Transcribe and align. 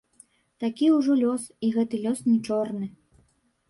Такі 0.63 0.85
ўжо 0.95 1.19
лёс, 1.21 1.43
і 1.69 1.71
гэты 1.79 2.03
лёс 2.09 2.19
не 2.35 2.39
чорны. 2.47 2.95